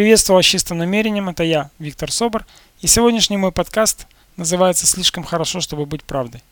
Приветствую 0.00 0.36
вас 0.36 0.46
чистым 0.46 0.78
намерением, 0.78 1.28
это 1.28 1.44
я, 1.44 1.70
Виктор 1.78 2.10
Собор, 2.10 2.46
и 2.80 2.86
сегодняшний 2.86 3.36
мой 3.36 3.52
подкаст 3.52 4.06
называется 4.38 4.86
«Слишком 4.86 5.24
хорошо, 5.24 5.60
чтобы 5.60 5.84
быть 5.84 6.04
правдой». 6.04 6.42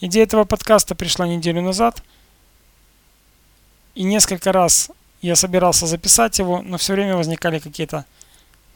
Идея 0.00 0.24
этого 0.24 0.42
подкаста 0.42 0.96
пришла 0.96 1.28
неделю 1.28 1.62
назад, 1.62 2.02
и 3.94 4.02
несколько 4.02 4.50
раз 4.50 4.90
я 5.20 5.36
собирался 5.36 5.86
записать 5.86 6.40
его, 6.40 6.62
но 6.62 6.78
все 6.78 6.94
время 6.94 7.14
возникали 7.16 7.60
какие-то 7.60 8.06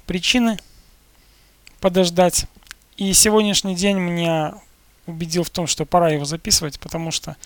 причины 0.07 0.61
подождать. 1.81 2.47
И 2.97 3.13
сегодняшний 3.15 3.75
день 3.75 3.99
меня 3.99 4.61
убедил 5.07 5.43
в 5.43 5.51
том, 5.51 5.67
что 5.67 5.85
пора 5.85 6.11
его 6.11 6.25
записывать, 6.25 6.79
потому 6.79 7.11
что 7.11 7.37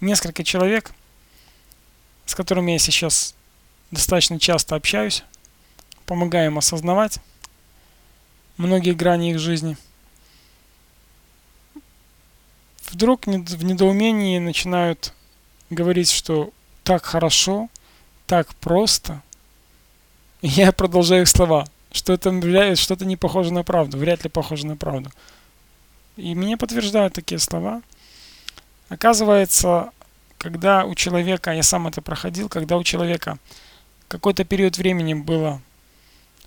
несколько 0.00 0.42
человек, 0.42 0.92
с 2.26 2.34
которыми 2.34 2.72
я 2.72 2.80
сейчас 2.80 3.36
достаточно 3.92 4.40
часто 4.40 4.74
общаюсь, 4.74 5.22
помогаю 6.12 6.50
им 6.50 6.58
осознавать 6.58 7.20
многие 8.58 8.92
грани 8.92 9.30
их 9.30 9.38
жизни. 9.38 9.78
Вдруг 12.90 13.24
в 13.24 13.64
недоумении 13.64 14.38
начинают 14.38 15.14
говорить, 15.70 16.10
что 16.10 16.50
так 16.84 17.02
хорошо, 17.02 17.70
так 18.26 18.54
просто. 18.56 19.22
И 20.42 20.48
я 20.48 20.70
продолжаю 20.72 21.22
их 21.22 21.28
слова, 21.28 21.66
что 21.92 22.12
это 22.12 22.76
что-то 22.76 23.06
не 23.06 23.16
похоже 23.16 23.50
на 23.54 23.62
правду, 23.62 23.96
вряд 23.96 24.22
ли 24.24 24.28
похоже 24.28 24.66
на 24.66 24.76
правду. 24.76 25.10
И 26.18 26.34
мне 26.34 26.58
подтверждают 26.58 27.14
такие 27.14 27.38
слова. 27.38 27.80
Оказывается, 28.90 29.92
когда 30.36 30.84
у 30.84 30.94
человека, 30.94 31.52
я 31.52 31.62
сам 31.62 31.86
это 31.86 32.02
проходил, 32.02 32.50
когда 32.50 32.76
у 32.76 32.84
человека 32.84 33.38
какой-то 34.08 34.44
период 34.44 34.76
времени 34.76 35.14
было 35.14 35.62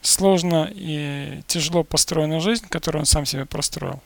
сложно 0.06 0.70
и 0.72 1.42
тяжело 1.48 1.84
построена 1.84 2.40
жизнь, 2.40 2.68
которую 2.68 3.02
он 3.02 3.06
сам 3.06 3.26
себе 3.26 3.46
простроил. 3.46 4.02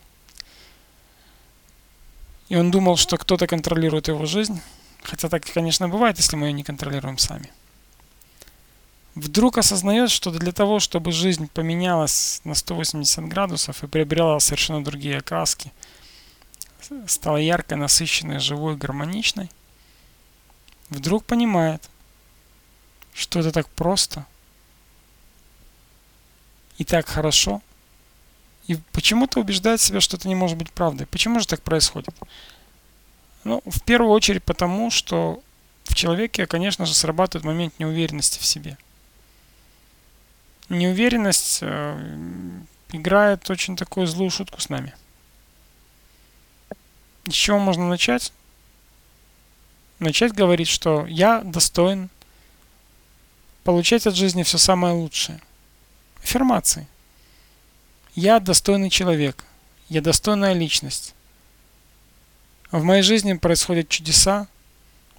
И 2.47 2.56
он 2.56 2.72
думал, 2.72 2.97
что 2.97 3.17
кто-то 3.17 3.47
контролирует 3.47 4.08
его 4.08 4.25
жизнь. 4.25 4.61
Хотя 5.03 5.30
так, 5.30 5.44
конечно, 5.45 5.88
бывает, 5.88 6.17
если 6.17 6.36
мы 6.36 6.47
ее 6.47 6.53
не 6.53 6.64
контролируем 6.64 7.17
сами. 7.17 7.52
Вдруг 9.16 9.58
осознает, 9.58 10.09
что 10.09 10.31
для 10.31 10.52
того, 10.52 10.80
чтобы 10.80 11.11
жизнь 11.11 11.50
поменялась 11.53 12.41
на 12.44 12.56
180 12.56 13.25
градусов 13.25 13.84
и 13.84 13.88
приобрела 13.88 14.39
совершенно 14.39 14.84
другие 14.84 15.17
окраски, 15.17 15.72
стала 17.08 17.38
яркой, 17.38 17.78
насыщенной, 17.78 18.39
живой, 18.39 18.78
гармоничной, 18.78 19.52
вдруг 20.89 21.25
понимает, 21.25 21.89
что 23.13 23.39
это 23.39 23.52
так 23.52 23.67
просто 23.69 24.25
и 26.80 26.85
так 26.85 27.08
хорошо, 27.08 27.61
и 28.67 28.77
почему-то 28.94 29.39
убеждает 29.39 29.81
себя, 29.81 29.99
что 29.99 30.17
это 30.17 30.27
не 30.27 30.35
может 30.35 30.58
быть 30.58 30.72
правдой. 30.72 31.05
Почему 31.08 31.39
же 31.39 31.47
так 31.47 31.61
происходит? 31.61 32.16
Ну, 33.44 33.61
в 33.66 33.83
первую 33.83 34.11
очередь 34.11 34.44
потому, 34.44 34.89
что 34.89 35.44
в 35.83 35.94
человеке, 35.94 36.47
конечно 36.47 36.85
же, 36.85 36.94
срабатывает 36.94 37.45
момент 37.45 37.77
неуверенности 37.80 38.39
в 38.39 38.45
себе. 38.45 38.77
Неуверенность 40.69 41.59
э, 41.61 42.61
играет 42.91 43.50
очень 43.50 43.75
такую 43.75 44.07
злую 44.07 44.30
шутку 44.30 44.61
с 44.61 44.69
нами. 44.69 44.94
С 47.27 47.33
чего 47.33 47.59
можно 47.59 47.89
начать? 47.89 48.31
Начать 50.00 50.31
говорить, 50.31 50.69
что 50.69 51.05
я 51.07 51.41
достоин 51.41 52.09
получать 53.63 54.07
от 54.07 54.16
жизни 54.16 54.44
все 54.44 54.57
самое 54.57 54.94
лучшее. 54.94 55.41
Аффирмации. 56.23 56.88
Я 58.16 58.39
достойный 58.39 58.89
человек. 58.89 59.44
Я 59.88 60.02
достойная 60.02 60.53
личность. 60.53 61.16
В 62.72 62.84
моей 62.84 63.02
жизни 63.02 63.34
происходят 63.34 63.90
чудеса. 63.90 64.47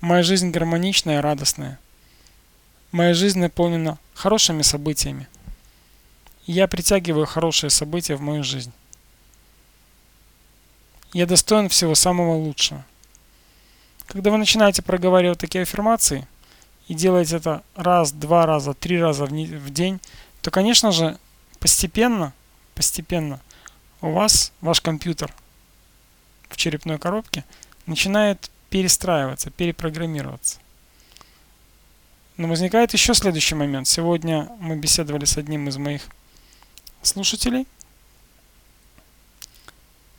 Моя 0.00 0.22
жизнь 0.22 0.50
гармоничная 0.50 1.18
и 1.18 1.22
радостная. 1.22 1.78
Моя 2.92 3.14
жизнь 3.14 3.38
наполнена 3.38 3.98
хорошими 4.14 4.62
событиями. 4.62 5.28
Я 6.46 6.68
притягиваю 6.68 7.26
хорошие 7.26 7.70
события 7.70 8.16
в 8.16 8.20
мою 8.20 8.42
жизнь. 8.42 8.72
Я 11.12 11.26
достоин 11.26 11.68
всего 11.68 11.94
самого 11.94 12.34
лучшего. 12.34 12.84
Когда 14.06 14.30
вы 14.30 14.38
начинаете 14.38 14.82
проговаривать 14.82 15.38
такие 15.38 15.62
аффирмации 15.62 16.26
и 16.88 16.94
делаете 16.94 17.36
это 17.36 17.62
раз, 17.76 18.12
два 18.12 18.46
раза, 18.46 18.74
три 18.74 19.00
раза 19.00 19.26
в 19.26 19.70
день, 19.70 20.00
то, 20.42 20.50
конечно 20.50 20.92
же, 20.92 21.18
постепенно, 21.58 22.32
постепенно 22.74 23.40
у 24.00 24.12
вас 24.12 24.52
ваш 24.60 24.80
компьютер 24.80 25.34
в 26.48 26.56
черепной 26.56 26.98
коробке 26.98 27.44
начинает 27.86 28.50
перестраиваться, 28.70 29.50
перепрограммироваться. 29.50 30.58
Но 32.36 32.48
возникает 32.48 32.92
еще 32.94 33.12
следующий 33.12 33.54
момент. 33.54 33.86
Сегодня 33.86 34.48
мы 34.60 34.76
беседовали 34.76 35.26
с 35.26 35.36
одним 35.36 35.68
из 35.68 35.76
моих 35.76 36.02
слушателей, 37.02 37.66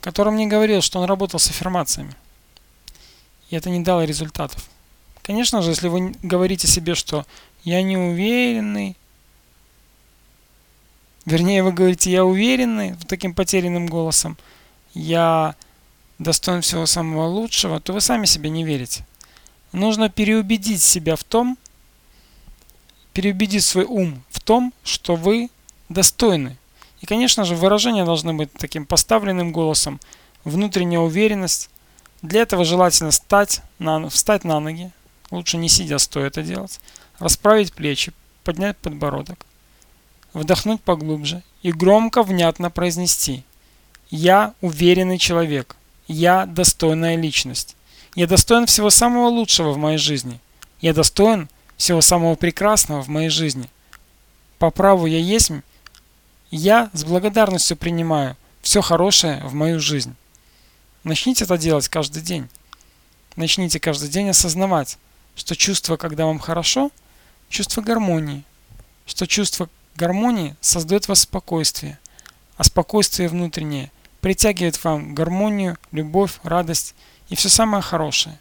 который 0.01 0.31
мне 0.31 0.45
говорил, 0.45 0.81
что 0.81 0.99
он 0.99 1.05
работал 1.05 1.39
с 1.39 1.49
аффирмациями. 1.49 2.15
И 3.49 3.55
это 3.55 3.69
не 3.69 3.79
дало 3.79 4.03
результатов. 4.03 4.69
Конечно 5.23 5.61
же, 5.61 5.71
если 5.71 5.87
вы 5.87 6.13
говорите 6.21 6.67
себе, 6.67 6.95
что 6.95 7.25
я 7.63 7.81
не 7.81 7.97
уверенный, 7.97 8.95
Вернее, 11.25 11.63
вы 11.63 11.71
говорите, 11.71 12.11
я 12.11 12.25
уверенный, 12.25 12.95
таким 13.07 13.33
потерянным 13.33 13.87
голосом, 13.87 14.37
я 14.93 15.55
достоин 16.17 16.61
всего 16.61 16.85
самого 16.85 17.27
лучшего, 17.27 17.79
то 17.79 17.93
вы 17.93 18.01
сами 18.01 18.25
себе 18.25 18.49
не 18.49 18.63
верите. 18.63 19.05
Нужно 19.71 20.09
переубедить 20.09 20.81
себя 20.81 21.15
в 21.15 21.23
том, 21.23 21.57
переубедить 23.13 23.63
свой 23.63 23.85
ум 23.85 24.23
в 24.29 24.39
том, 24.39 24.73
что 24.83 25.15
вы 25.15 25.49
достойны. 25.89 26.57
И, 27.01 27.05
конечно 27.05 27.45
же, 27.45 27.55
выражения 27.55 28.05
должны 28.05 28.33
быть 28.33 28.51
таким 28.53 28.85
поставленным 28.85 29.51
голосом, 29.51 29.99
внутренняя 30.43 30.99
уверенность. 30.99 31.69
Для 32.21 32.41
этого 32.41 32.65
желательно 32.65 33.11
встать 33.11 33.61
на, 33.79 34.09
встать 34.09 34.43
на 34.43 34.59
ноги, 34.59 34.91
лучше 35.31 35.57
не 35.57 35.69
сидя, 35.69 35.97
стоя 35.97 36.27
это 36.27 36.43
делать, 36.43 36.79
расправить 37.17 37.73
плечи, 37.73 38.13
поднять 38.43 38.77
подбородок, 38.77 39.45
вдохнуть 40.33 40.81
поглубже 40.81 41.43
и 41.61 41.71
громко, 41.71 42.23
внятно 42.23 42.69
произнести 42.69 43.43
«Я 44.09 44.53
уверенный 44.61 45.17
человек, 45.17 45.75
я 46.07 46.45
достойная 46.45 47.15
личность, 47.15 47.75
я 48.15 48.27
достоин 48.27 48.65
всего 48.65 48.89
самого 48.89 49.27
лучшего 49.27 49.71
в 49.71 49.77
моей 49.77 49.97
жизни, 49.97 50.39
я 50.81 50.93
достоин 50.93 51.49
всего 51.77 52.01
самого 52.01 52.35
прекрасного 52.35 53.01
в 53.01 53.07
моей 53.07 53.29
жизни. 53.29 53.69
По 54.59 54.69
праву 54.71 55.05
я 55.05 55.19
есть, 55.19 55.51
я 56.51 56.89
с 56.93 57.03
благодарностью 57.03 57.77
принимаю 57.77 58.35
все 58.61 58.81
хорошее 58.81 59.41
в 59.43 59.53
мою 59.53 59.79
жизнь». 59.79 60.15
Начните 61.03 61.45
это 61.45 61.57
делать 61.57 61.87
каждый 61.87 62.21
день. 62.21 62.47
Начните 63.35 63.79
каждый 63.79 64.09
день 64.09 64.29
осознавать, 64.29 64.99
что 65.35 65.55
чувство, 65.55 65.97
когда 65.97 66.25
вам 66.25 66.37
хорошо, 66.37 66.91
чувство 67.49 67.81
гармонии, 67.81 68.43
что 69.07 69.25
чувство, 69.25 69.67
гармонии 69.95 70.55
создает 70.61 71.07
вас 71.07 71.21
спокойствие, 71.21 71.99
а 72.57 72.63
спокойствие 72.63 73.29
внутреннее 73.29 73.91
притягивает 74.21 74.81
вам 74.83 75.15
гармонию, 75.15 75.77
любовь, 75.91 76.39
радость 76.43 76.95
и 77.29 77.35
все 77.35 77.49
самое 77.49 77.81
хорошее. 77.81 78.37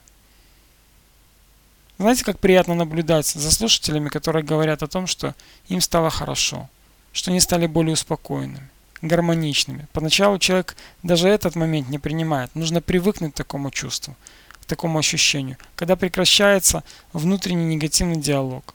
Знаете, 1.99 2.25
как 2.25 2.39
приятно 2.39 2.75
наблюдать 2.75 3.27
за 3.27 3.51
слушателями, 3.51 4.09
которые 4.09 4.43
говорят 4.43 4.83
о 4.83 4.89
том, 4.89 5.07
что 5.07 5.35
им 5.69 5.81
стало 5.81 6.11
хорошо, 6.11 6.69
что 7.13 7.31
они 7.31 7.41
стали 7.41 7.67
более 7.67 7.93
успокоенными, 7.93 8.69
гармоничными. 9.03 9.87
Поначалу 9.93 10.39
человек 10.39 10.77
даже 11.03 11.29
этот 11.29 11.57
момент 11.57 11.89
не 11.89 11.99
принимает. 11.99 12.55
Нужно 12.55 12.81
привыкнуть 12.81 13.35
к 13.35 13.37
такому 13.37 13.71
чувству, 13.71 14.17
к 14.63 14.65
такому 14.65 14.99
ощущению. 14.99 15.59
Когда 15.77 15.95
прекращается 15.97 16.85
внутренний 17.13 17.75
негативный 17.75 18.21
диалог, 18.21 18.75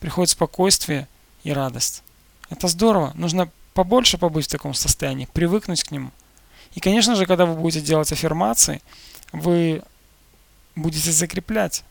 приходит 0.00 0.30
спокойствие– 0.30 1.06
и 1.48 1.52
радость. 1.52 2.02
Это 2.50 2.68
здорово. 2.68 3.12
Нужно 3.14 3.50
побольше 3.72 4.18
побыть 4.18 4.46
в 4.46 4.50
таком 4.50 4.74
состоянии, 4.74 5.28
привыкнуть 5.32 5.82
к 5.82 5.90
нему. 5.90 6.10
И, 6.74 6.80
конечно 6.80 7.14
же, 7.14 7.24
когда 7.24 7.46
вы 7.46 7.54
будете 7.54 7.80
делать 7.80 8.12
аффирмации, 8.12 8.82
вы 9.32 9.82
будете 10.76 11.10
закреплять 11.10 11.84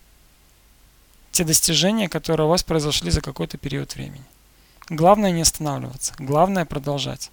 те 1.31 1.43
достижения, 1.43 2.07
которые 2.07 2.45
у 2.45 2.49
вас 2.49 2.63
произошли 2.63 3.09
за 3.09 3.21
какой-то 3.21 3.57
период 3.57 3.95
времени. 3.95 4.23
Главное 4.89 5.31
не 5.31 5.41
останавливаться, 5.41 6.13
главное 6.19 6.65
продолжать. 6.65 7.31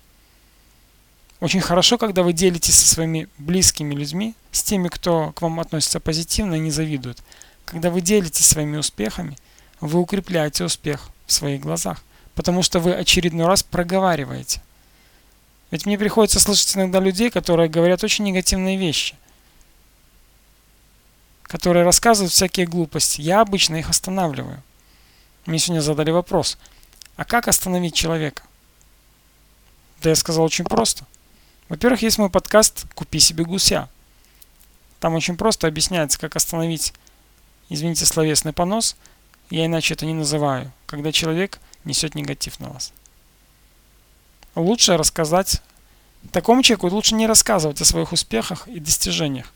Очень 1.41 1.61
хорошо, 1.61 1.99
когда 1.99 2.23
вы 2.23 2.33
делитесь 2.33 2.79
со 2.79 2.87
своими 2.87 3.29
близкими 3.37 3.95
людьми, 3.95 4.35
с 4.51 4.63
теми, 4.63 4.89
кто 4.89 5.33
к 5.33 5.43
вам 5.43 5.61
относится 5.61 6.01
позитивно 6.01 6.55
и 6.55 6.61
не 6.61 6.71
завидует. 6.71 7.23
Когда 7.67 7.91
вы 7.91 8.01
делитесь 8.01 8.47
своими 8.47 8.79
успехами, 8.79 9.37
вы 9.81 10.01
укрепляете 10.01 10.65
успех 10.65 11.11
в 11.27 11.33
своих 11.33 11.61
глазах. 11.61 12.03
Потому 12.35 12.63
что 12.63 12.81
вы 12.81 12.95
очередной 12.95 13.47
раз 13.47 13.63
проговариваете. 13.63 14.61
Ведь 15.71 15.87
мне 15.87 15.99
приходится 15.99 16.41
слышать 16.41 16.77
иногда 16.77 17.01
людей, 17.01 17.31
которые 17.31 17.69
говорят 17.69 18.05
очень 18.05 18.25
негативные 18.25 18.77
вещи, 18.77 19.17
которые 21.43 21.85
рассказывают 21.85 22.33
всякие 22.33 22.67
глупости. 22.67 23.21
Я 23.21 23.41
обычно 23.41 23.77
их 23.77 23.91
останавливаю. 23.91 24.63
Мне 25.47 25.59
сегодня 25.59 25.81
задали 25.81 26.11
вопрос, 26.11 26.59
а 27.17 27.25
как 27.25 27.49
остановить 27.49 27.95
человека? 27.95 28.43
Да 30.03 30.11
я 30.11 30.17
сказал 30.17 30.45
очень 30.45 30.65
просто. 30.65 31.07
Во-первых, 31.69 32.03
есть 32.03 32.19
мой 32.19 32.31
подкаст 32.31 32.87
«Купи 32.95 33.19
себе 33.21 33.45
гуся». 33.45 33.89
Там 35.01 35.15
очень 35.15 35.37
просто 35.37 35.67
объясняется, 35.67 36.19
как 36.19 36.37
остановить, 36.37 36.95
извините, 37.69 38.07
словесный 38.07 38.53
понос. 38.53 38.97
Я 39.51 39.67
иначе 39.67 39.95
это 39.95 40.07
не 40.07 40.15
называю, 40.15 40.73
когда 40.87 41.13
человек 41.13 41.59
несет 41.85 42.15
негатив 42.15 42.61
на 42.61 42.71
вас. 42.71 42.93
Лучше 44.55 44.97
рассказать 44.97 45.63
такому 46.33 46.63
человеку 46.63 46.89
лучше 46.89 47.15
не 47.15 47.27
рассказывать 47.27 47.81
о 47.81 47.85
своих 47.85 48.13
успехах 48.13 48.69
и 48.69 48.81
достижениях. 48.81 49.53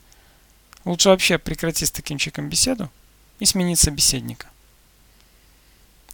Лучше 0.85 1.09
вообще 1.09 1.39
прекратить 1.39 1.89
с 1.89 1.93
таким 1.93 2.19
человеком 2.19 2.49
беседу 2.49 2.91
и 3.39 3.45
сменить 3.45 3.79
собеседника. 3.79 4.49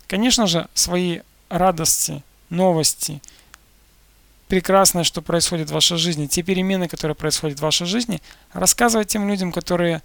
Конечно 0.06 0.46
же, 0.46 0.68
свои 0.74 1.20
радости, 1.48 2.22
новости, 2.50 3.22
прекрасное, 4.48 5.04
что 5.04 5.22
происходит 5.22 5.70
в 5.70 5.74
вашей 5.74 5.96
жизни, 5.96 6.26
те 6.26 6.42
перемены, 6.42 6.88
которые 6.88 7.14
происходят 7.14 7.58
в 7.58 7.62
вашей 7.62 7.86
жизни, 7.86 8.20
рассказывать 8.52 9.08
тем 9.08 9.28
людям, 9.28 9.52
которые 9.52 10.02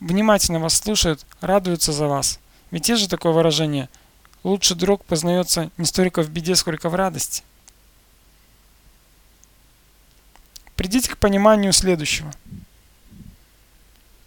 внимательно 0.00 0.60
вас 0.60 0.76
слушают, 0.76 1.24
радуются 1.40 1.92
за 1.92 2.06
вас. 2.06 2.38
Ведь 2.70 2.88
есть 2.88 3.02
же 3.02 3.08
такое 3.08 3.32
выражение 3.32 3.88
«лучший 4.44 4.76
друг 4.76 5.04
познается 5.04 5.70
не 5.76 5.84
столько 5.84 6.22
в 6.22 6.30
беде, 6.30 6.54
сколько 6.56 6.88
в 6.88 6.94
радости». 6.94 7.42
Придите 10.78 11.10
к 11.10 11.18
пониманию 11.18 11.72
следующего. 11.72 12.32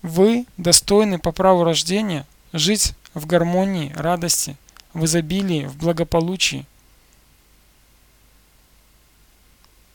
Вы 0.02 0.46
достойны 0.58 1.18
по 1.18 1.32
праву 1.32 1.64
рождения 1.64 2.28
жить 2.52 2.94
в 3.14 3.26
гармонии, 3.26 3.94
радости, 3.94 4.58
в 4.94 5.06
изобилии, 5.06 5.66
в 5.66 5.78
благополучии. 5.78 6.66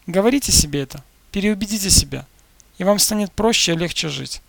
Говорите 0.06 0.50
себе 0.50 0.80
это, 0.80 1.04
переубедите 1.30 1.90
себя, 1.90 2.24
и 2.78 2.84
вам 2.84 2.98
станет 2.98 3.32
проще 3.32 3.74
и 3.74 3.76
легче 3.76 4.08
жить, 4.08 4.40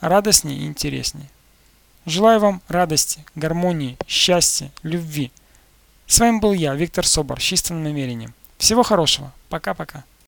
радостнее 0.00 0.58
и 0.58 0.66
интереснее. 0.66 1.30
Желаю 2.04 2.40
вам 2.40 2.62
радости, 2.66 3.24
гармонии, 3.36 3.96
счастья, 4.08 4.72
любви. 4.82 5.30
С 6.08 6.18
вами 6.18 6.40
был 6.40 6.52
я, 6.52 6.74
Виктор 6.74 7.06
Собор, 7.06 7.40
с 7.40 7.44
чистым 7.44 7.84
намерением. 7.84 8.34
Всего 8.58 8.82
хорошего. 8.82 9.32
Пока-пока. 9.48 10.04